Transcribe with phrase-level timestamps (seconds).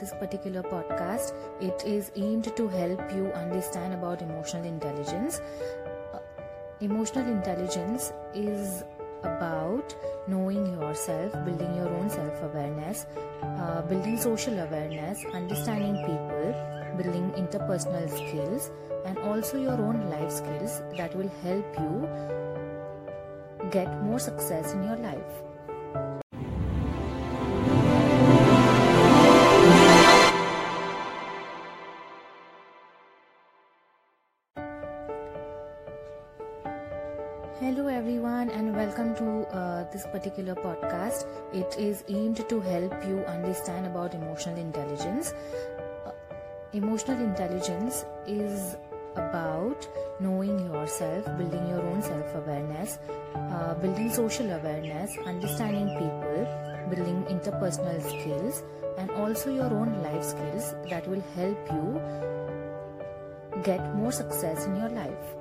[0.00, 1.34] this particular podcast.
[1.60, 5.40] It is aimed to help you understand about emotional intelligence.
[6.14, 6.18] Uh,
[6.80, 8.82] emotional intelligence is
[9.22, 9.94] about
[10.26, 13.06] knowing yourself, building your own self awareness,
[13.42, 16.54] uh, building social awareness, understanding people,
[16.96, 18.70] building interpersonal skills,
[19.04, 22.08] and also your own life skills that will help you
[23.70, 25.49] get more success in your life.
[37.60, 41.26] Hello, everyone, and welcome to uh, this particular podcast.
[41.52, 45.34] It is aimed to help you understand about emotional intelligence.
[46.06, 46.12] Uh,
[46.72, 48.76] emotional intelligence is
[49.14, 49.86] about
[50.20, 52.98] knowing yourself, building your own self awareness,
[53.34, 56.46] uh, building social awareness, understanding people,
[56.88, 58.62] building interpersonal skills,
[58.96, 62.00] and also your own life skills that will help you
[63.64, 65.39] get more success in your life.